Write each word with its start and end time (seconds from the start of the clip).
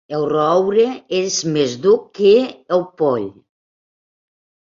El 0.19 0.23
roure 0.29 0.85
és 1.17 1.37
més 1.57 1.75
dur 1.83 1.93
que 2.21 2.33
el 2.79 2.83
poll. 3.03 3.29